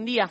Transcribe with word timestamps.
Buen 0.00 0.06
día. 0.06 0.30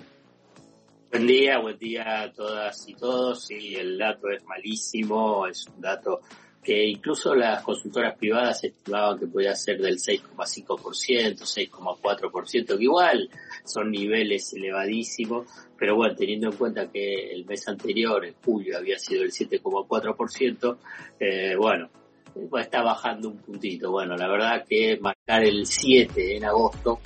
Buen 1.12 1.28
día, 1.28 1.60
buen 1.60 1.78
día 1.78 2.22
a 2.24 2.34
todas 2.34 2.90
y 2.90 2.96
todos. 2.96 3.46
Sí, 3.46 3.76
el 3.76 4.00
dato 4.00 4.28
es 4.32 4.44
malísimo, 4.44 5.46
es 5.46 5.68
un 5.68 5.80
dato 5.80 6.22
que 6.64 6.88
incluso 6.88 7.36
las 7.36 7.62
consultoras 7.62 8.18
privadas 8.18 8.64
estimaban 8.64 9.20
que 9.20 9.28
podía 9.28 9.54
ser 9.56 9.80
del 9.80 10.00
6,5%, 10.00 11.42
6,4%, 11.42 12.78
que 12.78 12.84
igual 12.84 13.30
son 13.64 13.92
niveles 13.92 14.52
elevadísimos, 14.56 15.48
pero 15.78 15.96
bueno, 15.96 16.16
teniendo 16.16 16.48
en 16.48 16.58
cuenta 16.58 16.92
que 16.92 17.32
el 17.32 17.46
mes 17.46 17.68
anterior, 17.68 18.26
en 18.26 18.34
julio, 18.44 18.76
había 18.76 18.98
sido 18.98 19.22
el 19.22 19.32
7,4%, 19.32 20.78
eh, 21.20 21.56
bueno, 21.56 21.92
está 22.60 22.82
bajando 22.82 23.30
un 23.30 23.38
puntito. 23.38 23.92
Bueno, 23.92 24.18
la 24.18 24.28
verdad 24.28 24.66
que 24.68 24.98
marcar 25.00 25.44
el 25.44 25.68
7 25.68 26.38
en 26.38 26.46
agosto 26.46 27.00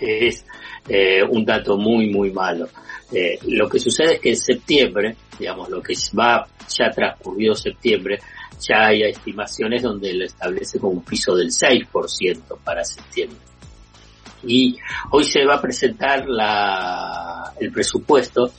es 0.00 0.44
eh, 0.88 1.22
un 1.22 1.44
dato 1.44 1.76
muy, 1.76 2.10
muy 2.10 2.30
malo. 2.30 2.68
Eh, 3.12 3.38
lo 3.48 3.68
que 3.68 3.78
sucede 3.78 4.14
es 4.14 4.20
que 4.20 4.28
en 4.30 4.36
septiembre, 4.36 5.16
digamos, 5.38 5.68
lo 5.68 5.82
que 5.82 5.94
va, 6.18 6.46
ya 6.68 6.90
transcurrió 6.90 7.54
septiembre, 7.54 8.18
ya 8.60 8.86
hay 8.86 9.02
estimaciones 9.02 9.82
donde 9.82 10.12
lo 10.12 10.24
establece 10.24 10.78
como 10.78 10.92
un 10.92 11.04
piso 11.04 11.34
del 11.34 11.48
6% 11.48 12.58
para 12.62 12.84
septiembre. 12.84 13.38
Y 14.46 14.76
hoy 15.10 15.24
se 15.24 15.44
va 15.44 15.56
a 15.56 15.60
presentar 15.60 16.26
la, 16.26 17.52
el 17.58 17.70
presupuesto 17.72 18.52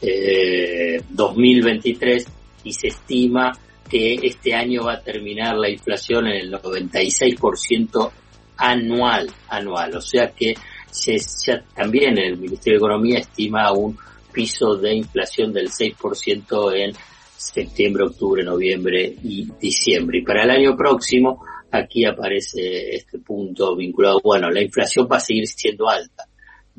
eh, 0.00 1.02
2023 1.10 2.26
y 2.64 2.72
se 2.72 2.88
estima 2.88 3.52
que 3.88 4.14
este 4.22 4.54
año 4.54 4.84
va 4.84 4.94
a 4.94 5.00
terminar 5.00 5.56
la 5.56 5.70
inflación 5.70 6.26
en 6.26 6.36
el 6.36 6.52
96% 6.52 8.10
anual, 8.56 9.30
anual. 9.48 9.96
O 9.96 10.00
sea 10.00 10.30
que 10.32 10.54
se, 10.90 11.18
ya 11.18 11.62
también 11.74 12.18
el 12.18 12.38
Ministerio 12.38 12.78
de 12.78 12.86
Economía 12.86 13.18
estima 13.18 13.72
un 13.72 13.96
piso 14.32 14.76
de 14.76 14.94
inflación 14.94 15.52
del 15.52 15.68
6% 15.68 16.74
en 16.76 16.92
septiembre, 17.36 18.04
octubre, 18.04 18.42
noviembre 18.42 19.14
y 19.22 19.48
diciembre. 19.60 20.18
Y 20.18 20.22
para 20.22 20.44
el 20.44 20.50
año 20.50 20.76
próximo, 20.76 21.44
aquí 21.70 22.04
aparece 22.04 22.94
este 22.94 23.18
punto 23.18 23.76
vinculado. 23.76 24.20
Bueno, 24.22 24.50
la 24.50 24.62
inflación 24.62 25.08
va 25.10 25.16
a 25.16 25.20
seguir 25.20 25.46
siendo 25.46 25.88
alta. 25.88 26.24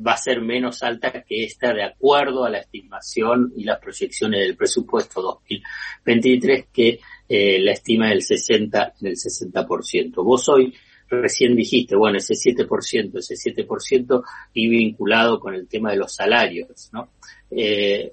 Va 0.06 0.12
a 0.12 0.16
ser 0.16 0.40
menos 0.40 0.82
alta 0.82 1.12
que 1.12 1.44
esta 1.44 1.74
de 1.74 1.84
acuerdo 1.84 2.44
a 2.44 2.50
la 2.50 2.58
estimación 2.58 3.52
y 3.56 3.64
las 3.64 3.78
proyecciones 3.78 4.40
del 4.40 4.56
presupuesto 4.56 5.20
2023 5.20 6.66
que 6.72 7.00
eh, 7.28 7.58
la 7.60 7.72
estima 7.72 8.08
del 8.08 8.22
60 8.22 8.94
en 9.00 9.06
el 9.06 9.14
60%. 9.14 10.24
Vos 10.24 10.48
hoy 10.48 10.74
recién 11.10 11.56
dijiste, 11.56 11.96
bueno, 11.96 12.18
ese 12.18 12.34
7%, 12.34 13.18
ese 13.18 13.34
7% 13.34 14.22
y 14.54 14.68
vinculado 14.68 15.40
con 15.40 15.54
el 15.54 15.66
tema 15.66 15.90
de 15.90 15.96
los 15.96 16.14
salarios, 16.14 16.88
¿no? 16.92 17.08
Eh, 17.50 18.12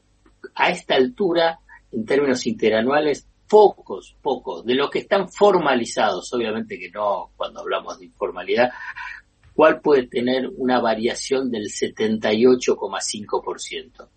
a 0.56 0.72
esta 0.72 0.95
altura 0.95 1.59
en 1.92 2.06
términos 2.06 2.48
interanuales 2.48 3.28
pocos, 3.48 4.16
pocos, 4.22 4.66
de 4.66 4.73
los 4.75 4.90
que 4.90 5.00
están 5.00 5.30
formalizados, 5.30 6.34
obviamente 6.34 6.80
que 6.80 6.90
no 6.90 7.31
cuando 7.38 7.62
hablamos 7.62 7.98
de 8.00 8.06
informalidad, 8.06 8.72
¿cuál 9.53 9.80
puede 9.80 10.08
tener 10.08 10.50
una 10.58 10.81
variación 10.81 11.52
del 11.52 11.68
78,5%? 11.68 14.08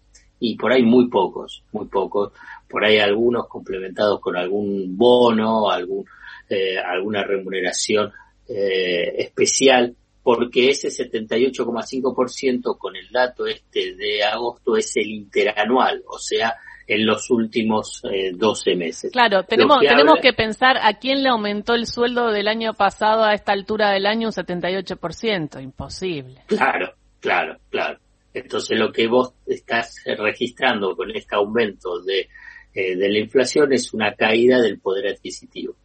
Y 0.41 0.57
por 0.57 0.73
ahí 0.73 0.83
muy 0.83 1.09
pocos, 1.09 1.63
muy 1.73 1.87
pocos, 1.87 2.33
por 2.69 2.85
ahí 2.85 2.99
algunos 2.99 3.47
complementados 3.47 4.19
con 4.21 4.37
algún 4.37 4.97
bono, 4.97 5.71
algún, 5.71 6.05
eh, 6.49 6.77
alguna 6.79 7.23
remuneración 7.23 8.11
eh, 8.53 9.15
especial, 9.23 9.95
porque 10.23 10.71
ese 10.71 10.89
78,5% 10.89 12.77
con 12.77 12.97
el 12.97 13.09
dato 13.11 13.47
este 13.47 13.95
de 13.95 14.25
agosto 14.25 14.77
es 14.77 14.97
el 14.97 15.09
interanual, 15.09 16.03
o 16.09 16.19
sea, 16.19 16.57
en 16.89 17.07
los 17.07 17.31
últimos 17.31 18.03
eh, 18.11 18.33
12 18.35 18.75
meses. 18.75 19.13
Claro, 19.13 19.45
tenemos, 19.45 19.79
que 19.81 19.87
tenemos 19.87 20.19
que 20.21 20.33
pensar 20.33 20.77
a 20.83 20.95
quién 20.95 21.23
le 21.23 21.29
aumentó 21.29 21.75
el 21.75 21.87
sueldo 21.87 22.33
del 22.33 22.49
año 22.49 22.75
pasado 22.75 23.23
a 23.23 23.35
esta 23.35 23.53
altura 23.53 23.93
del 23.93 24.07
año 24.07 24.27
un 24.29 24.33
78%, 24.33 25.63
imposible. 25.63 26.43
Claro, 26.47 26.95
claro, 27.21 27.59
claro. 27.71 28.01
Entonces 28.35 28.77
lo 28.77 28.91
que 28.91 29.07
vos 29.07 29.33
estás 29.47 30.03
registrando 30.05 30.97
con 30.97 31.15
este 31.15 31.37
aumento 31.37 32.01
de, 32.01 32.29
eh, 32.75 32.97
de 32.97 33.09
la 33.09 33.19
inflación 33.21 33.73
es 33.73 33.95
una 33.95 34.15
caída 34.15 34.61
del 34.61 34.81
poder 34.81 35.13
adquisitivo. 35.15 35.77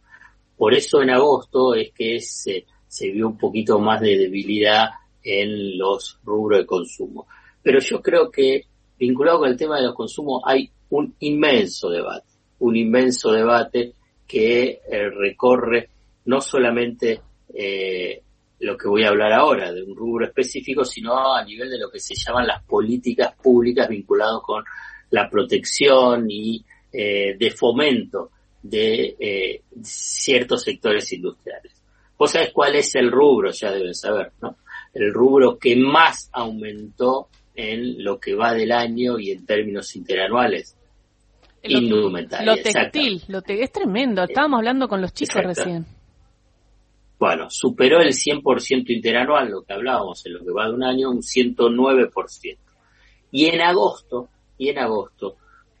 Por 0.56 0.74
eso 0.74 1.02
en 1.02 1.10
agosto 1.10 1.74
es 1.74 1.92
que 1.92 2.20
se, 2.20 2.66
se 2.88 3.10
vio 3.10 3.28
un 3.28 3.38
poquito 3.38 3.78
más 3.78 4.00
de 4.00 4.16
debilidad 4.16 4.88
en 5.22 5.76
los 5.76 6.18
rubros 6.24 6.60
de 6.60 6.66
consumo. 6.66 7.26
Pero 7.62 7.80
yo 7.80 8.00
creo 8.00 8.30
que 8.30 8.64
vinculado 8.98 9.40
con 9.40 9.50
el 9.50 9.56
tema 9.56 9.76
de 9.76 9.86
los 9.86 9.94
consumos 9.94 10.42
hay 10.46 10.70
un 10.90 11.14
inmenso 11.20 11.90
debate, 11.90 12.28
un 12.60 12.76
inmenso 12.76 13.32
debate 13.32 13.92
que 14.26 14.80
eh, 14.90 15.10
recorre 15.10 15.90
no 16.26 16.40
solamente 16.40 17.20
eh, 17.52 18.22
lo 18.60 18.76
que 18.76 18.88
voy 18.88 19.04
a 19.04 19.08
hablar 19.08 19.32
ahora, 19.32 19.72
de 19.72 19.82
un 19.82 19.94
rubro 19.94 20.26
específico, 20.26 20.84
sino 20.84 21.34
a 21.34 21.44
nivel 21.44 21.70
de 21.70 21.78
lo 21.78 21.90
que 21.90 22.00
se 22.00 22.14
llaman 22.14 22.46
las 22.46 22.62
políticas 22.64 23.34
públicas 23.34 23.88
vinculadas 23.88 24.40
con 24.42 24.64
la 25.10 25.28
protección 25.28 26.26
y 26.30 26.64
eh, 26.92 27.36
de 27.38 27.50
fomento 27.50 28.30
de 28.68 29.16
eh, 29.18 29.62
ciertos 29.82 30.62
sectores 30.62 31.12
industriales. 31.12 31.72
Vos 32.18 32.30
sabés 32.32 32.52
cuál 32.52 32.76
es 32.76 32.94
el 32.94 33.10
rubro, 33.10 33.50
ya 33.50 33.70
deben 33.70 33.94
saber, 33.94 34.32
¿no? 34.40 34.56
El 34.94 35.12
rubro 35.12 35.58
que 35.58 35.76
más 35.76 36.30
aumentó 36.32 37.28
en 37.54 38.02
lo 38.02 38.18
que 38.18 38.34
va 38.34 38.54
del 38.54 38.72
año 38.72 39.18
y 39.18 39.30
en 39.30 39.44
términos 39.44 39.94
interanuales. 39.96 40.76
Lo, 41.62 41.78
indumentaria. 41.78 42.54
Lo 42.54 42.62
textil, 42.62 43.22
lo 43.28 43.42
te, 43.42 43.62
es 43.62 43.72
tremendo. 43.72 44.22
Estábamos 44.22 44.58
hablando 44.58 44.88
con 44.88 45.00
los 45.00 45.12
chicos 45.12 45.36
Exacto. 45.36 45.64
recién. 45.64 45.86
Bueno, 47.18 47.48
superó 47.50 48.00
el 48.00 48.12
100% 48.12 48.90
interanual, 48.90 49.50
lo 49.50 49.62
que 49.62 49.72
hablábamos 49.72 50.24
en 50.26 50.34
lo 50.34 50.40
que 50.40 50.52
va 50.52 50.68
de 50.68 50.74
un 50.74 50.84
año, 50.84 51.10
un 51.10 51.22
109%. 51.22 52.58
Y 53.32 53.46
en 53.46 53.60
agosto, 53.62 54.28
y 54.58 54.68
en 54.68 54.78
agosto, 54.78 55.36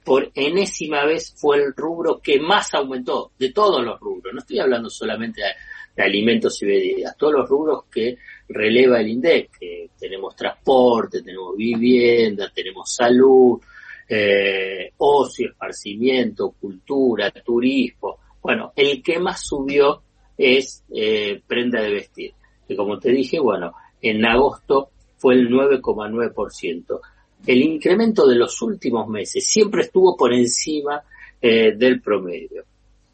por 0.06 0.30
enésima 0.36 1.04
vez 1.04 1.34
fue 1.36 1.56
el 1.56 1.74
rubro 1.74 2.20
que 2.22 2.38
más 2.38 2.72
aumentó 2.74 3.32
de 3.36 3.50
todos 3.50 3.84
los 3.84 3.98
rubros. 3.98 4.32
No 4.32 4.38
estoy 4.38 4.60
hablando 4.60 4.88
solamente 4.88 5.42
de, 5.42 6.00
alimentos 6.02 6.62
y 6.62 6.66
bebidas, 6.66 7.16
todos 7.16 7.32
los 7.32 7.48
rubros 7.48 7.86
que 7.90 8.16
releva 8.48 9.00
el 9.00 9.08
INDEC, 9.08 9.58
que 9.58 9.90
tenemos 9.98 10.36
transporte, 10.36 11.22
tenemos 11.22 11.56
vivienda, 11.56 12.52
tenemos 12.54 12.94
salud, 12.94 13.60
eh, 14.08 14.92
ocio, 14.98 15.50
esparcimiento, 15.50 16.52
cultura, 16.52 17.32
turismo. 17.32 18.18
Bueno, 18.40 18.72
el 18.76 19.02
que 19.02 19.18
más 19.18 19.44
subió 19.44 20.02
es 20.38 20.84
eh, 20.94 21.42
prenda 21.44 21.80
de 21.82 21.90
vestir, 21.90 22.32
que 22.68 22.76
como 22.76 23.00
te 23.00 23.10
dije, 23.10 23.40
bueno, 23.40 23.72
en 24.00 24.24
agosto 24.24 24.90
fue 25.16 25.34
el 25.34 25.48
9,9%. 25.48 27.00
El 27.44 27.62
incremento 27.62 28.26
de 28.26 28.36
los 28.36 28.60
últimos 28.62 29.08
meses 29.08 29.46
siempre 29.46 29.82
estuvo 29.82 30.16
por 30.16 30.32
encima 30.32 31.02
eh, 31.40 31.72
del 31.76 32.00
promedio. 32.00 32.64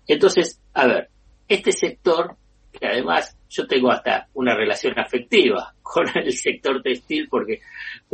Entonces, 0.07 0.61
a 0.75 0.87
ver, 0.87 1.09
este 1.49 1.73
sector, 1.73 2.37
que 2.73 2.87
además 2.87 3.37
yo 3.51 3.67
tengo 3.67 3.91
hasta 3.91 4.29
una 4.35 4.55
relación 4.55 4.99
afectiva 4.99 5.75
con 5.83 6.07
el 6.15 6.33
sector 6.33 6.83
textil 6.83 7.29
porque 7.29 7.61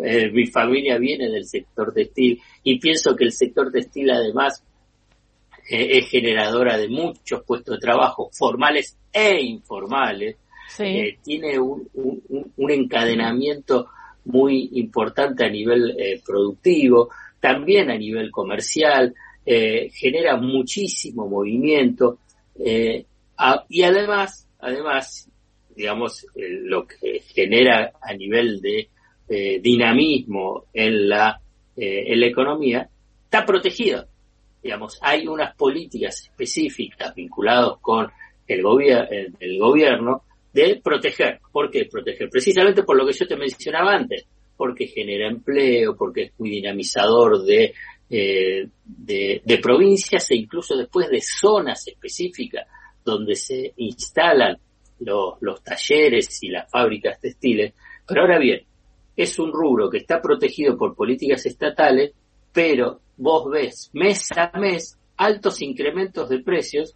eh, 0.03 0.31
mi 0.31 0.47
familia 0.47 0.99
viene 0.99 1.29
del 1.29 1.45
sector 1.45 1.93
textil 1.93 2.41
y 2.65 2.79
pienso 2.79 3.15
que 3.15 3.25
el 3.25 3.33
sector 3.33 3.71
textil 3.71 4.11
además 4.11 4.65
eh, 5.69 5.99
es 5.99 6.09
generadora 6.09 6.77
de 6.77 6.89
muchos 6.89 7.43
puestos 7.45 7.77
de 7.77 7.81
trabajo 7.81 8.31
formales 8.33 8.97
e 9.13 9.41
informales. 9.41 10.37
Sí. 10.69 10.85
Eh, 10.85 11.19
tiene 11.23 11.59
un, 11.59 11.89
un, 11.95 12.53
un, 12.57 12.71
encadenamiento 12.71 13.89
muy 14.25 14.71
importante 14.75 15.45
a 15.45 15.49
nivel 15.49 15.97
eh, 15.99 16.21
productivo, 16.25 17.11
también 17.41 17.91
a 17.91 17.97
nivel 17.97 18.31
comercial, 18.31 19.15
eh, 19.45 19.91
genera 19.93 20.37
muchísimo 20.37 21.27
movimiento 21.29 22.19
a, 23.37 23.65
y 23.69 23.83
además, 23.83 24.49
además, 24.59 25.31
digamos, 25.75 26.27
lo 26.35 26.87
que 26.87 27.21
genera 27.21 27.93
a 28.03 28.13
nivel 28.15 28.61
de 28.61 28.89
dinamismo 29.61 30.65
en 30.75 31.09
la, 31.09 31.41
en 31.77 32.21
la 32.21 32.27
economía, 32.27 32.89
está 33.25 33.47
protegido. 33.47 34.07
Digamos, 34.61 34.99
hay 35.01 35.29
unas 35.29 35.55
políticas 35.55 36.21
específicas 36.25 37.15
vinculadas 37.15 37.79
con 37.81 38.11
el, 38.49 38.63
gobier 38.63 39.09
el 39.39 39.59
gobierno 39.61 40.25
de 40.53 40.81
proteger. 40.83 41.41
¿Por 41.53 41.71
qué 41.71 41.87
proteger? 41.91 42.29
Precisamente 42.31 42.83
por 42.83 42.97
lo 42.97 43.07
que 43.07 43.13
yo 43.13 43.27
te 43.27 43.37
mencionaba 43.37 43.95
antes, 43.95 44.27
porque 44.57 44.87
genera 44.87 45.29
empleo, 45.29 45.97
porque 45.97 46.23
es 46.25 46.33
muy 46.39 46.51
dinamizador 46.51 47.45
de, 47.45 47.75
eh, 48.11 48.69
de, 48.85 49.43
de 49.45 49.59
provincias 49.59 50.31
e 50.31 50.37
incluso 50.37 50.77
después 50.77 51.09
de 51.11 51.21
zonas 51.21 51.87
específicas 51.87 52.67
donde 53.05 53.37
se 53.37 53.73
instalan 53.77 54.59
los, 55.01 55.35
los 55.41 55.63
talleres 55.63 56.43
y 56.43 56.49
las 56.49 56.71
fábricas 56.71 57.21
textiles. 57.21 57.73
Pero 58.07 58.23
ahora 58.23 58.39
bien, 58.39 58.63
es 59.17 59.39
un 59.39 59.53
rubro 59.53 59.91
que 59.91 59.99
está 59.99 60.21
protegido 60.21 60.77
por 60.77 60.95
políticas 60.95 61.45
estatales, 61.47 62.13
pero 62.53 63.01
vos 63.17 63.51
ves 63.51 63.91
mes 63.93 64.29
a 64.37 64.51
mes 64.59 64.99
altos 65.17 65.61
incrementos 65.63 66.29
de 66.29 66.39
precios 66.41 66.95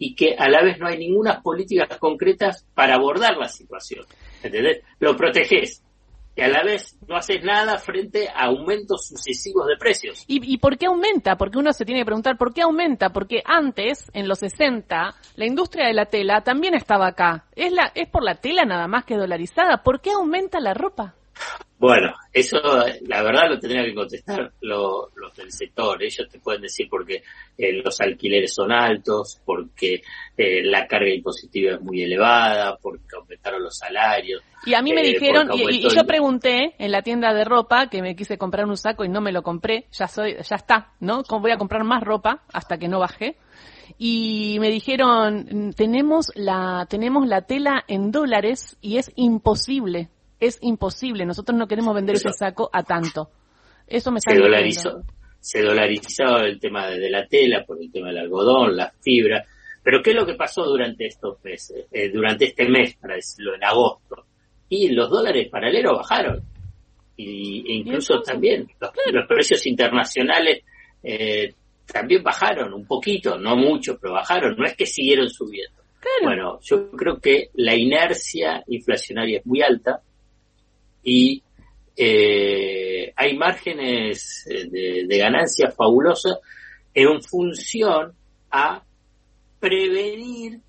y 0.00 0.14
que 0.14 0.34
a 0.36 0.48
la 0.48 0.62
vez 0.62 0.78
no 0.78 0.88
hay 0.88 0.96
ninguna 0.98 1.42
políticas 1.42 1.98
concretas 1.98 2.66
para 2.74 2.94
abordar 2.94 3.36
la 3.36 3.48
situación. 3.48 4.06
¿Entendés? 4.42 4.80
Lo 4.98 5.14
proteges, 5.14 5.84
y 6.34 6.40
a 6.40 6.48
la 6.48 6.62
vez 6.62 6.96
no 7.06 7.16
haces 7.16 7.44
nada 7.44 7.76
frente 7.76 8.28
a 8.28 8.46
aumentos 8.46 9.08
sucesivos 9.08 9.66
de 9.66 9.76
precios. 9.76 10.24
¿Y, 10.26 10.56
por 10.56 10.78
qué 10.78 10.86
aumenta? 10.86 11.36
Porque 11.36 11.58
uno 11.58 11.72
se 11.74 11.84
tiene 11.84 12.00
que 12.00 12.06
preguntar 12.06 12.38
por 12.38 12.54
qué 12.54 12.62
aumenta, 12.62 13.10
porque 13.10 13.42
antes, 13.44 14.10
en 14.14 14.26
los 14.26 14.38
60, 14.38 15.14
la 15.36 15.46
industria 15.46 15.86
de 15.86 15.92
la 15.92 16.06
tela 16.06 16.40
también 16.40 16.74
estaba 16.74 17.08
acá. 17.08 17.44
¿Es, 17.54 17.70
la, 17.70 17.92
es 17.94 18.08
por 18.08 18.24
la 18.24 18.36
tela 18.36 18.64
nada 18.64 18.88
más 18.88 19.04
que 19.04 19.16
dolarizada? 19.16 19.82
¿Por 19.82 20.00
qué 20.00 20.12
aumenta 20.12 20.60
la 20.60 20.72
ropa? 20.72 21.14
Bueno, 21.80 22.12
eso 22.30 22.58
la 23.06 23.22
verdad 23.22 23.48
lo 23.48 23.58
tendría 23.58 23.82
que 23.82 23.94
contestar 23.94 24.52
los 24.60 25.08
del 25.34 25.50
sector. 25.50 26.02
Ellos 26.02 26.28
te 26.30 26.38
pueden 26.38 26.60
decir 26.60 26.88
porque 26.90 27.22
eh, 27.56 27.72
los 27.82 27.98
alquileres 28.02 28.52
son 28.52 28.70
altos, 28.70 29.40
porque 29.46 30.02
eh, 30.36 30.62
la 30.62 30.86
carga 30.86 31.08
impositiva 31.08 31.76
es 31.76 31.80
muy 31.80 32.02
elevada, 32.02 32.76
porque 32.76 33.16
aumentaron 33.16 33.62
los 33.62 33.78
salarios. 33.78 34.42
Y 34.66 34.74
a 34.74 34.82
mí 34.82 34.92
me 34.92 35.00
eh, 35.00 35.14
dijeron, 35.14 35.48
y, 35.54 35.88
yo 35.88 36.04
pregunté 36.04 36.74
en 36.78 36.92
la 36.92 37.00
tienda 37.00 37.32
de 37.32 37.44
ropa 37.44 37.88
que 37.88 38.02
me 38.02 38.14
quise 38.14 38.36
comprar 38.36 38.66
un 38.66 38.76
saco 38.76 39.06
y 39.06 39.08
no 39.08 39.22
me 39.22 39.32
lo 39.32 39.42
compré, 39.42 39.86
ya 39.90 40.06
soy, 40.06 40.34
ya 40.34 40.56
está, 40.56 40.92
¿no? 41.00 41.22
Voy 41.22 41.50
a 41.50 41.56
comprar 41.56 41.84
más 41.84 42.02
ropa 42.02 42.42
hasta 42.52 42.76
que 42.76 42.88
no 42.88 42.98
baje 42.98 43.38
y 43.96 44.58
me 44.60 44.70
dijeron 44.70 45.72
tenemos 45.74 46.30
la 46.36 46.86
tenemos 46.88 47.26
la 47.26 47.42
tela 47.42 47.84
en 47.88 48.12
dólares 48.12 48.76
y 48.80 48.98
es 48.98 49.10
imposible 49.16 50.10
es 50.40 50.58
imposible. 50.62 51.26
Nosotros 51.26 51.56
no 51.56 51.68
queremos 51.68 51.94
vender 51.94 52.16
ese 52.16 52.32
saco 52.32 52.70
a 52.72 52.82
tanto. 52.82 53.30
Eso 53.86 54.10
me 54.10 54.18
está 54.18 54.32
se 54.32 54.38
dolarizó, 54.38 55.02
se 55.38 55.62
dolarizó 55.62 56.38
el 56.38 56.58
tema 56.58 56.88
de 56.88 57.10
la 57.10 57.26
tela 57.26 57.64
por 57.64 57.80
el 57.80 57.90
tema 57.90 58.08
del 58.08 58.18
algodón, 58.18 58.76
la 58.76 58.92
fibra. 59.00 59.44
Pero 59.82 60.02
¿qué 60.02 60.10
es 60.10 60.16
lo 60.16 60.26
que 60.26 60.34
pasó 60.34 60.64
durante 60.64 61.06
estos 61.06 61.42
meses? 61.44 61.86
Eh, 61.90 62.10
durante 62.10 62.46
este 62.46 62.68
mes, 62.68 62.96
para 62.96 63.14
decirlo, 63.14 63.54
en 63.54 63.64
agosto. 63.64 64.26
Y 64.68 64.88
los 64.90 65.10
dólares 65.10 65.48
paralelos 65.50 65.98
bajaron. 65.98 66.42
Y, 67.16 67.70
e 67.70 67.74
incluso 67.76 68.22
también 68.22 68.66
los, 69.12 69.26
precios 69.26 69.66
internacionales 69.66 70.62
eh, 71.02 71.54
también 71.86 72.22
bajaron 72.22 72.72
un 72.72 72.86
poquito, 72.86 73.38
no 73.38 73.56
mucho, 73.56 73.98
pero 74.00 74.14
bajaron. 74.14 74.56
No 74.56 74.64
es 74.64 74.76
que 74.76 74.86
siguieron 74.86 75.28
subiendo. 75.28 75.80
Bueno, 76.22 76.58
yo 76.62 76.90
creo 76.92 77.18
que 77.18 77.50
la 77.54 77.74
inercia 77.74 78.62
inflacionaria 78.68 79.38
es 79.38 79.46
muy 79.46 79.62
alta 79.62 80.00
y 81.02 81.42
eh, 81.96 83.12
hay 83.16 83.36
márgenes 83.36 84.46
eh, 84.48 84.68
de, 84.70 85.06
de 85.06 85.18
ganancias 85.18 85.74
fabulosas 85.74 86.38
en 86.94 87.22
función 87.22 88.12
a 88.50 88.82
prevenir 89.58 90.60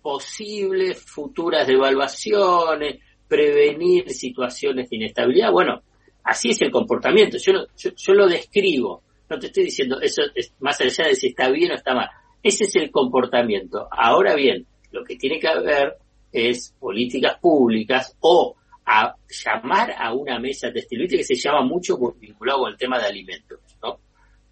posibles 0.00 1.00
futuras 1.00 1.66
devaluaciones, 1.66 2.98
prevenir 3.28 4.10
situaciones 4.10 4.90
de 4.90 4.96
inestabilidad. 4.96 5.52
Bueno, 5.52 5.82
así 6.24 6.50
es 6.50 6.60
el 6.62 6.70
comportamiento. 6.70 7.38
Yo, 7.38 7.66
yo, 7.76 8.14
lo 8.14 8.26
describo. 8.26 9.02
No 9.30 9.38
te 9.38 9.46
estoy 9.46 9.64
diciendo 9.64 10.00
eso 10.00 10.22
es 10.34 10.52
más 10.60 10.80
allá 10.80 11.06
de 11.06 11.14
si 11.14 11.28
está 11.28 11.48
bien 11.48 11.72
o 11.72 11.74
está 11.74 11.94
mal. 11.94 12.10
Ese 12.42 12.64
es 12.64 12.76
el 12.76 12.90
comportamiento. 12.90 13.86
Ahora 13.90 14.34
bien, 14.34 14.66
lo 14.90 15.04
que 15.04 15.16
tiene 15.16 15.38
que 15.38 15.48
haber 15.48 15.96
es 16.32 16.74
políticas 16.78 17.38
públicas 17.40 18.16
o 18.20 18.56
a 18.86 19.14
llamar 19.28 19.94
a 19.96 20.12
una 20.12 20.38
mesa 20.38 20.72
textil, 20.72 21.08
que 21.08 21.22
se 21.24 21.34
llama 21.34 21.62
mucho 21.62 21.96
vinculado 22.18 22.60
con 22.60 22.72
el 22.72 22.78
tema 22.78 22.98
de 22.98 23.06
alimentos, 23.06 23.60
¿no? 23.82 23.98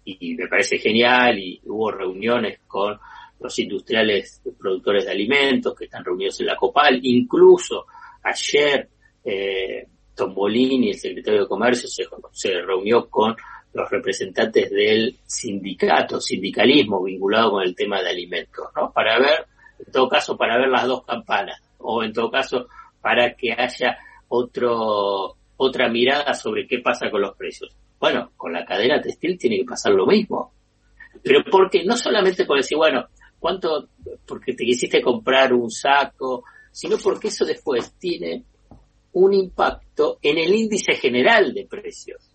Y 0.05 0.35
me 0.35 0.47
parece 0.47 0.77
genial 0.77 1.37
y 1.37 1.61
hubo 1.65 1.91
reuniones 1.91 2.59
con 2.67 2.97
los 3.39 3.59
industriales 3.59 4.41
productores 4.59 5.05
de 5.05 5.11
alimentos 5.11 5.75
que 5.75 5.85
están 5.85 6.03
reunidos 6.03 6.39
en 6.39 6.47
la 6.47 6.55
COPAL, 6.55 6.99
incluso 7.03 7.85
ayer 8.23 8.87
eh, 9.23 9.87
Tombolini, 10.15 10.89
el 10.89 10.97
secretario 10.97 11.41
de 11.41 11.47
Comercio, 11.47 11.89
se 12.31 12.61
reunió 12.61 13.09
con 13.09 13.35
los 13.73 13.89
representantes 13.89 14.69
del 14.69 15.17
sindicato, 15.25 16.19
sindicalismo 16.19 17.03
vinculado 17.03 17.51
con 17.51 17.63
el 17.63 17.75
tema 17.75 18.01
de 18.01 18.09
alimentos, 18.09 18.67
¿no? 18.75 18.91
Para 18.91 19.17
ver, 19.19 19.45
en 19.85 19.91
todo 19.91 20.09
caso, 20.09 20.37
para 20.37 20.57
ver 20.57 20.69
las 20.69 20.85
dos 20.85 21.05
campanas, 21.05 21.61
o 21.77 22.03
en 22.03 22.11
todo 22.11 22.29
caso, 22.29 22.67
para 23.01 23.33
que 23.35 23.53
haya 23.53 23.97
otro, 24.33 25.35
otra 25.57 25.89
mirada 25.89 26.33
sobre 26.33 26.65
qué 26.65 26.79
pasa 26.79 27.11
con 27.11 27.21
los 27.21 27.35
precios. 27.35 27.75
Bueno, 27.99 28.31
con 28.37 28.53
la 28.53 28.65
cadena 28.65 29.01
textil 29.01 29.37
tiene 29.37 29.57
que 29.57 29.65
pasar 29.65 29.91
lo 29.93 30.07
mismo. 30.07 30.53
Pero 31.21 31.43
porque 31.51 31.83
no 31.83 31.97
solamente 31.97 32.45
por 32.45 32.57
decir, 32.57 32.77
bueno, 32.77 33.07
cuánto, 33.39 33.89
porque 34.25 34.53
te 34.53 34.63
quisiste 34.63 35.01
comprar 35.01 35.53
un 35.53 35.69
saco, 35.69 36.43
sino 36.71 36.97
porque 36.97 37.27
eso 37.27 37.45
después 37.45 37.93
tiene 37.99 38.45
un 39.13 39.33
impacto 39.33 40.17
en 40.21 40.37
el 40.37 40.55
índice 40.55 40.93
general 40.93 41.53
de 41.53 41.65
precios. 41.65 42.33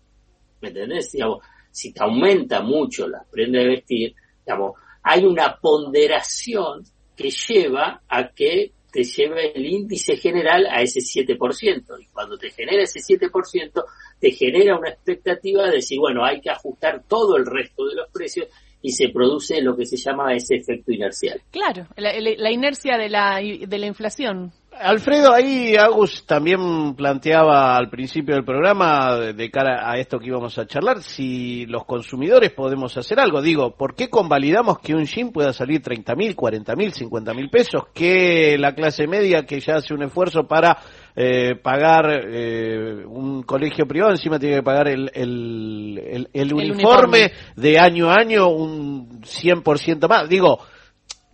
¿Me 0.61 0.67
entendés? 0.69 1.11
Digamos, 1.11 1.39
si 1.71 1.91
te 1.91 2.03
aumenta 2.03 2.61
mucho 2.61 3.07
la 3.07 3.25
prenda 3.29 3.59
de 3.59 3.67
vestir, 3.67 4.15
digamos, 4.45 4.73
hay 5.01 5.25
una 5.25 5.57
ponderación 5.59 6.83
que 7.15 7.31
lleva 7.31 8.03
a 8.07 8.29
que 8.29 8.73
te 8.97 9.03
lleva 9.03 9.39
el 9.41 9.63
índice 9.63 10.17
general 10.17 10.65
a 10.65 10.81
ese 10.81 11.01
7%. 11.01 12.01
Y 12.01 12.07
cuando 12.07 12.35
te 12.35 12.49
genera 12.49 12.81
ese 12.81 12.99
7%, 12.99 13.83
te 14.19 14.31
genera 14.31 14.75
una 14.75 14.89
expectativa 14.89 15.65
de 15.65 15.73
decir, 15.73 15.99
bueno, 15.99 16.25
hay 16.25 16.41
que 16.41 16.49
ajustar 16.49 17.03
todo 17.07 17.37
el 17.37 17.45
resto 17.45 17.85
de 17.85 17.93
los 17.93 18.09
precios 18.11 18.47
y 18.81 18.91
se 18.93 19.09
produce 19.09 19.61
lo 19.61 19.77
que 19.77 19.85
se 19.85 19.97
llama 19.97 20.33
ese 20.33 20.55
efecto 20.55 20.91
inercial. 20.91 21.39
Claro, 21.51 21.85
la, 21.95 22.51
inercia 22.51 22.97
de 22.97 23.09
la, 23.09 23.37
de 23.37 23.77
la 23.77 23.85
inflación. 23.85 24.51
Alfredo, 24.79 25.33
ahí 25.33 25.75
Agus 25.75 26.25
también 26.25 26.95
planteaba 26.95 27.75
al 27.75 27.89
principio 27.89 28.35
del 28.35 28.45
programa, 28.45 29.15
de 29.17 29.51
cara 29.51 29.89
a 29.89 29.97
esto 29.97 30.19
que 30.19 30.27
íbamos 30.27 30.57
a 30.57 30.67
charlar, 30.67 31.01
si 31.01 31.65
los 31.65 31.85
consumidores 31.85 32.51
podemos 32.51 32.95
hacer 32.97 33.19
algo. 33.19 33.41
Digo, 33.41 33.75
¿por 33.75 33.95
qué 33.95 34.09
convalidamos 34.09 34.79
que 34.79 34.93
un 34.93 35.05
jean 35.05 35.31
pueda 35.31 35.53
salir 35.53 35.81
30 35.81 36.15
mil, 36.15 36.35
40 36.35 36.75
mil, 36.75 36.93
50 36.93 37.33
mil 37.33 37.49
pesos? 37.49 37.83
Que 37.93 38.57
la 38.57 38.75
clase 38.75 39.07
media 39.07 39.45
que 39.45 39.59
ya 39.59 39.75
hace 39.75 39.93
un 39.93 40.03
esfuerzo 40.03 40.47
para 40.47 40.77
eh, 41.15 41.55
pagar 41.55 42.05
eh, 42.27 43.03
un 43.05 43.43
colegio 43.43 43.87
privado, 43.87 44.11
encima 44.11 44.37
tiene 44.39 44.57
que 44.57 44.63
pagar 44.63 44.87
el, 44.87 45.11
el, 45.13 46.29
el, 46.31 46.53
uniforme, 46.53 47.31
de 47.55 47.79
año 47.79 48.09
a 48.09 48.15
año 48.15 48.49
un 48.49 49.21
100% 49.21 50.07
más. 50.07 50.29
Digo, 50.29 50.59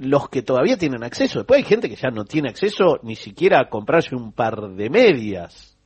los 0.03 0.29
que 0.29 0.41
todavía 0.41 0.77
tienen 0.77 1.03
acceso. 1.03 1.39
Después 1.39 1.59
hay 1.59 1.63
gente 1.63 1.89
que 1.89 1.95
ya 1.95 2.09
no 2.09 2.25
tiene 2.25 2.49
acceso 2.49 2.99
ni 3.03 3.15
siquiera 3.15 3.59
a 3.61 3.69
comprarse 3.69 4.15
un 4.15 4.31
par 4.31 4.59
de 4.69 4.89
medias. 4.89 5.77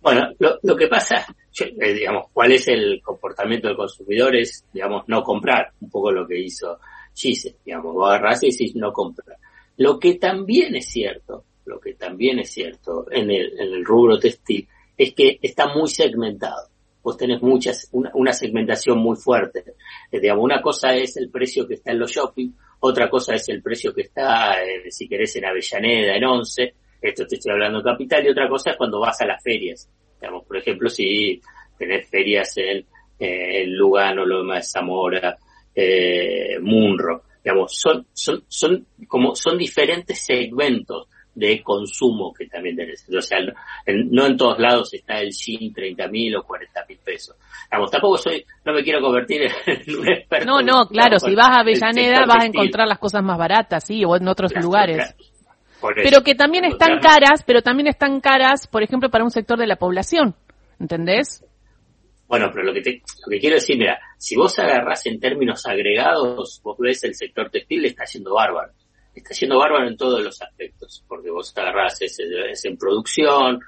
Bueno, 0.00 0.28
lo, 0.38 0.76
que 0.76 0.86
pasa, 0.86 1.26
eh, 1.58 1.92
digamos, 1.92 2.26
cuál 2.32 2.52
es 2.52 2.68
el 2.68 3.00
comportamiento 3.02 3.66
del 3.66 3.76
consumidor 3.76 4.36
es, 4.36 4.64
digamos, 4.72 5.02
no 5.08 5.22
comprar, 5.22 5.72
un 5.80 5.90
poco 5.90 6.12
lo 6.12 6.26
que 6.26 6.38
hizo 6.38 6.78
Gise, 7.12 7.56
digamos, 7.64 7.94
vos 7.94 8.08
agarrás 8.08 8.42
y 8.44 8.50
decís 8.50 8.76
no 8.76 8.92
comprar. 8.92 9.36
Lo 9.78 9.98
que 9.98 10.14
también 10.14 10.76
es 10.76 10.86
cierto, 10.86 11.44
lo 11.64 11.80
que 11.80 11.94
también 11.94 12.38
es 12.38 12.50
cierto 12.50 13.06
en 13.10 13.30
el, 13.30 13.58
en 13.58 13.74
el 13.74 13.84
rubro 13.84 14.18
textil, 14.18 14.68
es 14.96 15.12
que 15.12 15.38
está 15.42 15.74
muy 15.74 15.88
segmentado. 15.88 16.68
Vos 17.02 17.16
tenés 17.16 17.40
muchas, 17.40 17.88
una, 17.92 18.32
segmentación 18.32 18.98
muy 18.98 19.16
fuerte. 19.16 19.64
Eh, 20.10 20.20
digamos, 20.20 20.44
una 20.44 20.60
cosa 20.60 20.94
es 20.94 21.16
el 21.16 21.30
precio 21.30 21.66
que 21.66 21.74
está 21.74 21.92
en 21.92 22.00
los 22.00 22.10
shopping, 22.10 22.50
otra 22.80 23.08
cosa 23.08 23.34
es 23.34 23.48
el 23.48 23.62
precio 23.62 23.92
que 23.94 24.02
está, 24.02 24.62
eh, 24.62 24.90
si 24.90 25.08
querés, 25.08 25.34
en 25.36 25.46
Avellaneda, 25.46 26.16
en 26.16 26.24
Once. 26.24 26.74
Esto 27.00 27.26
te 27.26 27.36
estoy 27.36 27.52
hablando 27.52 27.78
de 27.78 27.84
capital. 27.84 28.24
Y 28.24 28.30
otra 28.30 28.48
cosa 28.48 28.70
es 28.70 28.76
cuando 28.76 29.00
vas 29.00 29.20
a 29.20 29.26
las 29.26 29.42
ferias. 29.42 29.88
Digamos, 30.20 30.44
por 30.44 30.56
ejemplo, 30.56 30.88
si 30.88 31.40
tenés 31.78 32.08
ferias 32.08 32.56
en, 32.56 32.84
en 33.18 33.76
Lugano, 33.76 34.24
Loma 34.24 34.56
de 34.56 34.62
Zamora, 34.62 35.36
eh, 35.74 36.58
Munro. 36.60 37.22
Digamos, 37.42 37.78
son, 37.78 38.06
son, 38.12 38.44
son 38.48 38.86
como, 39.06 39.34
son 39.34 39.56
diferentes 39.56 40.24
segmentos 40.24 41.08
de 41.36 41.62
consumo 41.62 42.32
que 42.32 42.46
también 42.46 42.76
tenés. 42.76 43.06
O 43.14 43.20
sea, 43.20 43.38
no 44.10 44.26
en 44.26 44.36
todos 44.38 44.58
lados 44.58 44.92
está 44.94 45.20
el 45.20 45.30
jean 45.30 45.72
30 45.72 46.08
mil 46.08 46.34
o 46.34 46.42
40 46.42 46.84
mil 46.88 46.98
pesos. 47.04 47.36
Vamos, 47.70 47.90
tampoco 47.90 48.16
soy, 48.16 48.44
no 48.64 48.72
me 48.72 48.82
quiero 48.82 49.02
convertir 49.02 49.42
en 49.66 49.96
un 49.98 50.08
experto. 50.08 50.46
No, 50.46 50.62
no, 50.62 50.88
claro, 50.88 51.18
si 51.18 51.34
vas 51.34 51.48
a 51.48 51.60
Avellaneda 51.60 52.24
vas 52.26 52.44
a 52.44 52.46
encontrar 52.46 52.88
las 52.88 52.98
cosas 52.98 53.22
más 53.22 53.36
baratas, 53.36 53.84
sí, 53.84 54.02
o 54.04 54.16
en 54.16 54.26
otros 54.26 54.50
lugares. 54.56 55.14
pero 55.96 56.22
que 56.22 56.34
también 56.34 56.64
están 56.64 57.00
caras, 57.00 57.44
pero 57.46 57.60
también 57.60 57.88
están 57.88 58.20
caras, 58.20 58.66
por 58.66 58.82
ejemplo, 58.82 59.10
para 59.10 59.22
un 59.22 59.30
sector 59.30 59.58
de 59.58 59.66
la 59.66 59.76
población, 59.76 60.34
¿entendés? 60.80 61.44
Bueno, 62.28 62.50
pero 62.50 62.64
lo 62.64 62.72
que, 62.72 62.80
te, 62.80 63.02
lo 63.26 63.30
que 63.30 63.38
quiero 63.38 63.56
decir, 63.56 63.76
mira, 63.76 64.00
si 64.16 64.36
vos 64.36 64.58
agarrás 64.58 65.04
en 65.04 65.20
términos 65.20 65.66
agregados, 65.66 66.60
vos 66.64 66.76
ves 66.78 67.04
el 67.04 67.14
sector 67.14 67.50
textil 67.50 67.84
está 67.84 68.04
yendo 68.06 68.34
bárbaro 68.34 68.72
está 69.20 69.34
siendo 69.34 69.58
bárbaro 69.58 69.88
en 69.88 69.96
todos 69.96 70.22
los 70.22 70.40
aspectos, 70.42 71.04
porque 71.08 71.30
vos 71.30 71.52
agarrás 71.56 72.00
ese, 72.02 72.24
en 72.64 72.76
producción, 72.76 73.60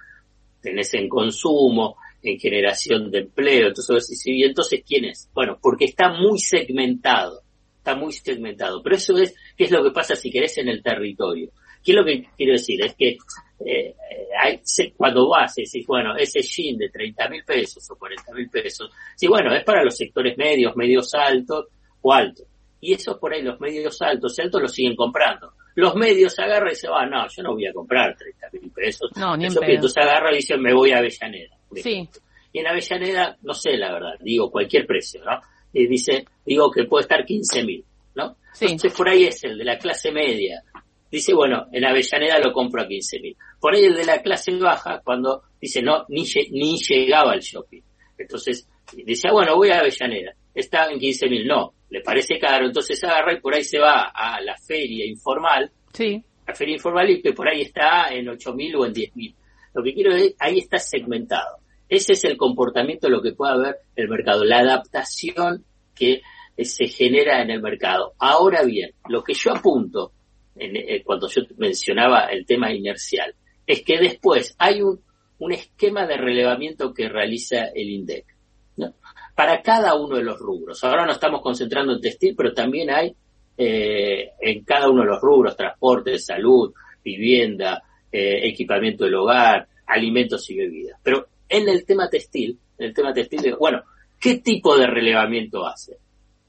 tenés 0.61 0.93
en 0.95 1.09
consumo, 1.09 1.97
en 2.23 2.39
generación 2.39 3.11
de 3.11 3.21
empleo. 3.21 3.69
Entonces, 3.69 4.23
¿y 4.27 4.45
entonces 4.45 4.83
quién 4.87 5.07
es? 5.07 5.31
Bueno, 5.33 5.59
porque 5.61 5.87
está 5.87 6.11
muy 6.11 6.39
segmentado, 6.39 7.43
está 7.79 7.95
muy 7.95 8.13
segmentado. 8.13 8.83
Pero 8.83 8.97
eso 8.97 9.17
es, 9.17 9.35
¿qué 9.57 9.65
es 9.65 9.71
lo 9.71 9.83
que 9.83 9.91
pasa 9.91 10.15
si 10.15 10.31
querés 10.31 10.59
en 10.59 10.69
el 10.69 10.83
territorio? 10.83 11.51
¿Qué 11.83 11.93
es 11.93 11.97
lo 11.97 12.05
que 12.05 12.27
quiero 12.37 12.53
decir? 12.53 12.85
Es 12.85 12.95
que 12.95 13.17
eh, 13.65 13.95
hay, 14.41 14.61
cuando 14.97 15.29
vas 15.29 15.57
y 15.59 15.65
decís, 15.65 15.87
bueno, 15.87 16.17
ese 16.17 16.41
jean 16.43 16.77
de 16.77 16.91
30 16.91 17.29
mil 17.29 17.45
pesos 17.45 17.89
o 17.91 17.97
40 17.97 18.33
mil 18.35 18.51
pesos, 18.51 18.91
sí, 19.17 19.27
bueno, 19.27 19.55
es 19.55 19.65
para 19.65 19.85
los 19.85 19.97
sectores 19.97 20.37
medios, 20.37 20.77
medios 20.77 21.15
altos 21.15 21.67
o 22.03 22.13
altos. 22.13 22.47
Y 22.81 22.95
esos 22.95 23.19
por 23.19 23.33
ahí, 23.33 23.43
los 23.43 23.61
medios 23.61 24.01
altos 24.03 24.39
y 24.39 24.43
altos, 24.43 24.63
los 24.63 24.73
siguen 24.73 24.95
comprando. 24.95 25.53
Los 25.75 25.95
medios 25.95 26.39
agarran 26.39 26.73
y 26.73 26.75
se 26.75 26.89
van, 26.89 27.11
no, 27.11 27.27
yo 27.29 27.43
no 27.43 27.53
voy 27.53 27.67
a 27.67 27.73
comprar 27.73 28.17
30 28.17 28.49
mil 28.53 28.71
pesos. 28.73 29.11
No, 29.17 29.37
ni 29.37 29.47
Entonces 29.47 29.97
agarra 29.97 30.33
y 30.33 30.37
dice, 30.37 30.57
me 30.57 30.75
voy 30.75 30.93
a 30.93 30.99
Avellaneda. 30.99 31.57
Sí. 31.75 32.09
Y 32.53 32.59
en 32.59 32.67
Avellaneda, 32.67 33.37
no 33.43 33.55
sé 33.55 33.77
la 33.77 33.93
verdad, 33.93 34.15
digo 34.21 34.51
cualquier 34.51 34.87
precio, 34.87 35.23
¿no? 35.25 35.41
Y 35.73 35.87
dice, 35.87 36.25
digo 36.45 36.71
que 36.71 36.85
puede 36.85 37.03
estar 37.03 37.25
15 37.25 37.65
mil, 37.65 37.85
¿no? 38.15 38.37
Sí. 38.53 38.65
Entonces 38.65 38.93
por 38.95 39.09
ahí 39.09 39.25
es 39.25 39.45
el 39.45 39.59
de 39.59 39.65
la 39.65 39.79
clase 39.79 40.11
media. 40.11 40.63
Dice, 41.11 41.33
bueno, 41.35 41.67
en 41.73 41.85
Avellaneda 41.85 42.39
lo 42.39 42.53
compro 42.53 42.83
a 42.83 42.89
15 42.89 43.21
mil. 43.21 43.37
Por 43.61 43.75
ahí 43.75 43.85
el 43.85 43.95
de 43.95 44.05
la 44.05 44.21
clase 44.21 44.55
baja, 44.57 45.01
cuando 45.05 45.43
dice, 45.61 45.83
no, 45.83 46.05
ni, 46.09 46.25
ni 46.51 46.77
llegaba 46.79 47.33
al 47.33 47.41
shopping. 47.41 47.83
Entonces, 48.17 48.69
dice, 48.93 49.29
ah, 49.29 49.33
bueno, 49.33 49.57
voy 49.57 49.71
a 49.71 49.79
Avellaneda. 49.79 50.35
Está 50.55 50.91
en 50.91 50.99
15 50.99 51.29
mil. 51.29 51.47
No, 51.47 51.75
le 51.91 52.01
parece 52.01 52.39
caro. 52.39 52.67
Entonces 52.67 53.03
agarra 53.05 53.33
y 53.33 53.41
por 53.41 53.55
ahí 53.55 53.65
se 53.65 53.79
va 53.79 54.11
a 54.15 54.41
la 54.41 54.57
feria 54.57 55.07
informal. 55.07 55.71
Sí. 55.93 56.23
La 56.47 56.55
feria 56.55 56.75
informal 56.75 57.11
y 57.11 57.23
que 57.23 57.33
por 57.33 57.49
ahí 57.49 57.63
está 57.63 58.09
en 58.11 58.29
8 58.29 58.55
mil 58.55 58.77
o 58.77 58.87
en 58.87 58.93
10 58.93 59.17
mil. 59.17 59.35
Lo 59.75 59.83
que 59.83 59.95
quiero 59.95 60.15
decir, 60.15 60.35
ahí 60.39 60.59
está 60.59 60.79
segmentado. 60.79 61.59
Ese 61.89 62.13
es 62.13 62.25
el 62.25 62.37
comportamiento 62.37 63.07
de 63.07 63.13
lo 63.13 63.23
que 63.23 63.33
puede 63.33 63.53
haber 63.53 63.77
el 63.97 64.09
mercado, 64.09 64.45
la 64.45 64.59
adaptación 64.59 65.65
que 65.95 66.23
se 66.59 66.87
genera 66.89 67.43
en 67.43 67.51
el 67.51 67.63
mercado. 67.63 68.15
Ahora 68.19 68.63
bien, 68.63 68.91
lo 69.09 69.23
que 69.23 69.35
yo 69.35 69.53
apunto 69.53 70.13
en, 70.57 70.77
eh, 70.77 71.03
cuando 71.05 71.29
yo 71.29 71.43
mencionaba 71.57 72.27
el 72.27 72.45
tema 72.45 72.73
inercial 72.73 73.35
es 73.67 73.83
que 73.83 73.99
después 73.99 74.55
hay 74.59 74.83
un, 74.83 75.01
un 75.39 75.53
esquema 75.53 76.07
de 76.07 76.17
relevamiento 76.17 76.93
que 76.93 77.09
realiza 77.09 77.67
el 77.75 77.91
INDEC 77.91 78.39
¿no? 78.77 78.95
Para 79.39 79.63
cada 79.63 79.95
uno 79.95 80.17
de 80.17 80.25
los 80.25 80.37
rubros. 80.37 80.83
Ahora 80.83 81.07
nos 81.07 81.15
estamos 81.15 81.41
concentrando 81.41 81.93
en 81.93 82.01
textil, 82.01 82.35
pero 82.37 82.53
también 82.53 82.91
hay 82.91 83.15
eh, 83.57 84.31
en 84.41 84.65
cada 84.65 84.91
uno 84.91 85.03
de 85.03 85.09
los 85.11 85.21
rubros, 85.21 85.57
transporte, 85.57 86.19
salud, 86.19 86.75
vivienda, 87.05 87.81
eh, 88.11 88.49
equipamiento 88.49 89.05
del 89.05 89.15
hogar, 89.15 89.69
alimentos 89.87 90.51
y 90.51 90.57
bebidas. 90.57 90.99
Pero 91.05 91.29
en 91.49 91.69
el 91.69 91.85
tema 91.85 92.11
textil, 92.11 92.59
en 92.79 92.87
el 92.87 92.93
tema 92.93 93.13
textil, 93.13 93.55
bueno, 93.55 93.85
¿qué 94.19 94.39
tipo 94.39 94.77
de 94.77 94.89
relevamiento 94.89 95.65
hace? 95.65 95.99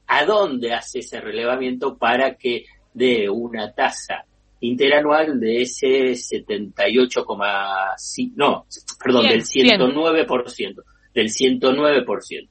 ¿A 0.08 0.24
dónde 0.24 0.72
hace 0.72 0.98
ese 0.98 1.20
relevamiento 1.20 1.96
para 1.96 2.34
que 2.34 2.64
dé 2.92 3.30
una 3.30 3.72
tasa 3.72 4.24
interanual 4.58 5.38
de 5.38 5.62
ese 5.62 6.10
78,5, 6.10 8.32
no, 8.34 8.66
perdón, 9.00 9.28
del 9.28 9.44
109%, 9.44 10.82
del 11.14 11.28
109%. 11.28 12.48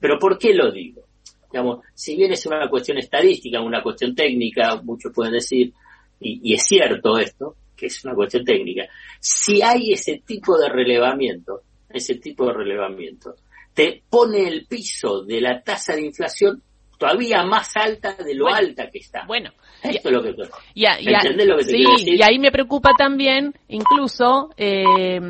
Pero 0.00 0.18
¿por 0.18 0.38
qué 0.38 0.54
lo 0.54 0.70
digo? 0.70 1.02
Digamos, 1.50 1.80
si 1.94 2.16
bien 2.16 2.32
es 2.32 2.44
una 2.46 2.68
cuestión 2.68 2.98
estadística, 2.98 3.60
una 3.60 3.82
cuestión 3.82 4.14
técnica, 4.14 4.80
muchos 4.82 5.12
pueden 5.14 5.34
decir, 5.34 5.72
y 6.20 6.54
es 6.54 6.62
cierto 6.62 7.18
esto, 7.18 7.56
que 7.76 7.86
es 7.86 8.04
una 8.04 8.14
cuestión 8.14 8.44
técnica, 8.44 8.84
si 9.20 9.62
hay 9.62 9.92
ese 9.92 10.22
tipo 10.24 10.58
de 10.58 10.68
relevamiento, 10.68 11.62
ese 11.88 12.16
tipo 12.16 12.46
de 12.46 12.54
relevamiento, 12.54 13.34
te 13.74 14.02
pone 14.08 14.48
el 14.48 14.66
piso 14.66 15.22
de 15.22 15.40
la 15.40 15.60
tasa 15.62 15.94
de 15.94 16.06
inflación 16.06 16.62
todavía 16.98 17.44
más 17.44 17.76
alta 17.76 18.14
de 18.14 18.34
lo 18.34 18.48
alta 18.48 18.88
que 18.90 18.98
está. 18.98 19.24
Bueno, 19.26 19.50
esto 19.82 20.08
es 20.08 20.14
lo 20.14 20.22
que 20.22 20.34
ya, 20.74 20.98
ya, 20.98 21.22
lo 21.22 21.58
que 21.58 21.64
te 21.64 21.70
sí, 21.70 21.84
y 22.06 22.22
ahí 22.22 22.38
me 22.38 22.50
preocupa 22.50 22.92
también 22.96 23.52
incluso 23.68 24.50
eh, 24.56 25.20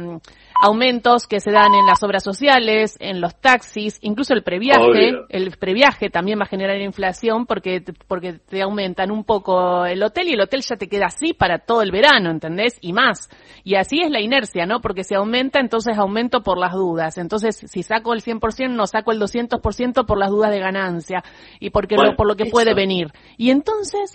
aumentos 0.61 1.27
que 1.27 1.41
se 1.41 1.51
dan 1.51 1.75
en 1.75 1.87
las 1.87 2.03
obras 2.03 2.23
sociales, 2.23 2.97
en 3.01 3.21
los 3.21 3.41
taxis, 3.41 3.99
incluso 4.03 4.35
el 4.35 4.43
previaje, 4.43 5.13
el 5.29 5.51
previaje 5.57 6.11
también 6.11 6.39
va 6.39 6.45
a 6.45 6.49
generar 6.49 6.81
inflación 6.81 7.47
porque 7.47 7.83
porque 8.07 8.35
te 8.35 8.63
aumentan 8.63 9.11
un 9.11 9.25
poco 9.25 9.85
el 9.87 10.03
hotel 10.03 10.29
y 10.29 10.33
el 10.33 10.41
hotel 10.41 10.63
ya 10.63 10.77
te 10.77 10.89
queda 10.89 11.07
así 11.07 11.33
para 11.33 11.59
todo 11.59 11.83
el 11.83 11.91
verano, 11.91 12.31
¿entendés? 12.31 12.79
Y 12.81 12.93
más. 12.93 13.29
Y 13.65 13.75
así 13.75 14.01
es 14.03 14.11
la 14.11 14.21
inercia, 14.21 14.67
¿no? 14.67 14.81
Porque 14.81 15.05
si 15.05 15.15
aumenta, 15.15 15.61
entonces 15.61 15.99
aumento 15.99 16.43
por 16.43 16.59
las 16.59 16.73
dudas. 16.73 17.19
Entonces, 17.19 17.57
si 17.57 17.83
saco 17.83 18.15
el 18.15 18.23
100%, 18.23 18.71
no 18.71 18.87
saco 18.87 19.13
el 19.13 19.21
200% 19.21 20.07
por 20.07 20.19
las 20.19 20.31
dudas 20.31 20.51
de 20.51 20.61
ganancia 20.61 21.23
y 21.61 21.71
porque 21.71 21.97
por 22.17 22.27
lo 22.27 22.37
que 22.37 22.47
puede 22.47 22.75
venir. 22.75 23.09
Y 23.37 23.51
entonces 23.51 24.11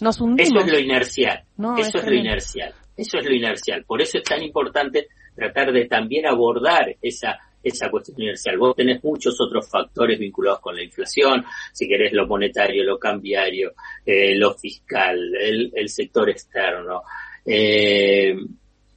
nos 0.00 0.20
hundimos. 0.20 0.50
Eso 0.50 0.66
es 0.66 0.72
lo 0.72 0.78
inercial. 0.78 1.44
eso 1.78 1.98
es 1.98 2.04
lo 2.04 2.14
inercial. 2.14 2.74
Eso 2.96 3.18
es 3.18 3.26
lo 3.26 3.34
inercial. 3.34 3.84
Por 3.86 4.00
eso 4.00 4.18
es 4.18 4.24
tan 4.24 4.42
importante 4.42 5.08
tratar 5.36 5.72
de 5.72 5.84
también 5.86 6.26
abordar 6.26 6.96
esa 7.00 7.38
esa 7.62 7.90
cuestión 7.90 8.16
universal. 8.18 8.58
Vos 8.58 8.76
tenés 8.76 9.02
muchos 9.02 9.36
otros 9.40 9.68
factores 9.68 10.18
vinculados 10.18 10.60
con 10.60 10.76
la 10.76 10.84
inflación, 10.84 11.44
si 11.72 11.88
querés 11.88 12.12
lo 12.12 12.26
monetario, 12.26 12.84
lo 12.84 12.98
cambiario, 12.98 13.72
eh, 14.04 14.36
lo 14.36 14.54
fiscal, 14.54 15.18
el, 15.34 15.72
el 15.74 15.88
sector 15.88 16.30
externo, 16.30 17.02
eh, 17.44 18.36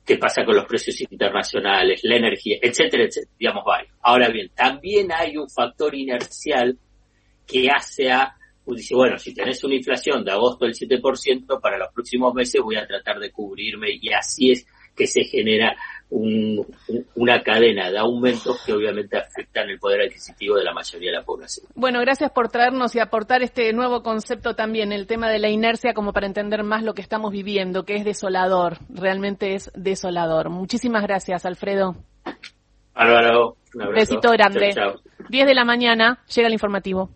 qué 0.06 0.18
pasa 0.18 0.46
con 0.46 0.56
los 0.56 0.66
precios 0.66 1.02
internacionales, 1.02 2.02
la 2.04 2.16
energía, 2.16 2.58
etcétera, 2.62 3.06
etcétera, 3.06 3.32
digamos 3.40 3.64
varios. 3.66 3.94
Ahora 4.02 4.30
bien, 4.30 4.50
también 4.56 5.12
hay 5.12 5.38
un 5.38 5.50
factor 5.50 5.94
inercial 5.96 6.78
que 7.46 7.68
hace 7.70 8.12
a, 8.12 8.36
dice, 8.66 8.96
bueno, 8.96 9.18
si 9.18 9.34
tenés 9.34 9.64
una 9.64 9.76
inflación 9.76 10.24
de 10.24 10.32
agosto 10.32 10.66
del 10.66 10.76
7%, 10.76 11.60
para 11.60 11.78
los 11.78 11.94
próximos 11.94 12.34
meses 12.34 12.62
voy 12.62 12.76
a 12.76 12.86
tratar 12.86 13.20
de 13.20 13.32
cubrirme 13.32 13.88
y 14.00 14.14
así 14.14 14.52
es 14.52 14.66
que 14.96 15.08
se 15.08 15.24
genera 15.24 15.76
una 16.12 17.44
cadena 17.44 17.92
de 17.92 18.00
aumentos 18.00 18.64
que 18.66 18.74
obviamente 18.74 19.18
afectan 19.18 19.70
el 19.70 19.78
poder 19.80 20.02
adquisitivo 20.02 20.56
de 20.56 20.64
la 20.64 20.74
mayoría 20.74 21.12
de 21.12 21.18
la 21.18 21.24
población. 21.24 21.68
Bueno, 21.76 22.00
gracias 22.02 22.32
por 22.32 22.50
traernos 22.50 22.96
y 22.96 23.00
aportar 23.00 23.44
este 23.44 23.72
nuevo 23.74 24.02
concepto 24.02 24.56
también, 24.56 24.92
el 24.92 25.06
tema 25.06 25.30
de 25.30 25.40
la 25.40 25.50
inercia, 25.50 25.94
como 25.94 26.12
para 26.12 26.26
entender 26.26 26.64
más 26.64 26.84
lo 26.84 26.94
que 26.94 27.02
estamos 27.02 27.32
viviendo, 27.32 27.86
que 27.86 27.96
es 27.96 28.06
desolador, 28.06 28.78
realmente 28.90 29.54
es 29.54 29.72
desolador. 29.76 30.50
Muchísimas 30.50 31.04
gracias, 31.04 31.46
Alfredo. 31.46 31.96
Álvaro, 32.96 33.58
un 33.76 33.94
besito 33.94 34.32
grande. 34.32 34.72
10 35.30 35.48
de 35.48 35.54
la 35.54 35.64
mañana 35.64 36.20
llega 36.34 36.48
el 36.48 36.54
informativo. 36.54 37.12